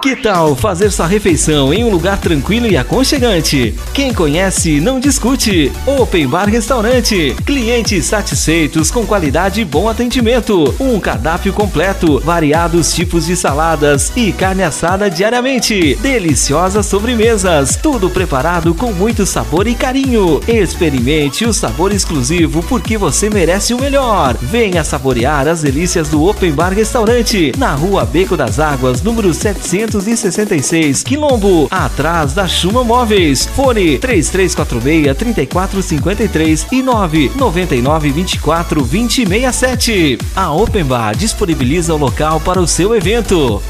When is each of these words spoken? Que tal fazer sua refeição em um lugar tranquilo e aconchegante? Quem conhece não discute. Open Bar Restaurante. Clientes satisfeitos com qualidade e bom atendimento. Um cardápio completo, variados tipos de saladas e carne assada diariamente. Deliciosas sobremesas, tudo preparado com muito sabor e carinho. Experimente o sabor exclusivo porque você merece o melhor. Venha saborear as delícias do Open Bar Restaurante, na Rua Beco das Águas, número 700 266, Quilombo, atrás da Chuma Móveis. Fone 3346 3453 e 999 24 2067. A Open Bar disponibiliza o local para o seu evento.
Que 0.00 0.16
tal 0.16 0.56
fazer 0.56 0.90
sua 0.90 1.06
refeição 1.06 1.72
em 1.72 1.84
um 1.84 1.90
lugar 1.90 2.18
tranquilo 2.18 2.66
e 2.66 2.76
aconchegante? 2.76 3.74
Quem 3.92 4.12
conhece 4.12 4.80
não 4.80 4.98
discute. 4.98 5.70
Open 5.86 6.26
Bar 6.26 6.48
Restaurante. 6.48 7.36
Clientes 7.44 8.06
satisfeitos 8.06 8.90
com 8.90 9.06
qualidade 9.06 9.60
e 9.60 9.64
bom 9.64 9.88
atendimento. 9.88 10.74
Um 10.80 10.98
cardápio 10.98 11.52
completo, 11.52 12.18
variados 12.20 12.92
tipos 12.92 13.26
de 13.26 13.36
saladas 13.36 14.12
e 14.16 14.32
carne 14.32 14.62
assada 14.62 15.10
diariamente. 15.10 15.96
Deliciosas 15.96 16.86
sobremesas, 16.86 17.76
tudo 17.76 18.10
preparado 18.10 18.74
com 18.74 18.92
muito 18.92 19.24
sabor 19.26 19.66
e 19.66 19.74
carinho. 19.74 20.40
Experimente 20.48 21.44
o 21.44 21.52
sabor 21.52 21.92
exclusivo 21.92 22.62
porque 22.64 22.98
você 22.98 23.30
merece 23.30 23.72
o 23.72 23.80
melhor. 23.80 24.36
Venha 24.40 24.82
saborear 24.82 25.46
as 25.46 25.62
delícias 25.62 26.08
do 26.08 26.24
Open 26.24 26.52
Bar 26.52 26.72
Restaurante, 26.72 27.52
na 27.56 27.74
Rua 27.74 28.04
Beco 28.04 28.36
das 28.36 28.58
Águas, 28.58 29.02
número 29.02 29.32
700 29.32 29.81
266, 29.86 31.02
Quilombo, 31.02 31.68
atrás 31.70 32.32
da 32.32 32.46
Chuma 32.46 32.84
Móveis. 32.84 33.46
Fone 33.54 33.98
3346 33.98 35.16
3453 35.16 36.66
e 36.72 36.82
999 36.82 38.10
24 38.10 38.80
2067. 38.80 40.18
A 40.34 40.52
Open 40.52 40.84
Bar 40.84 41.16
disponibiliza 41.16 41.94
o 41.94 41.98
local 41.98 42.40
para 42.40 42.60
o 42.60 42.66
seu 42.66 42.94
evento. 42.94 43.62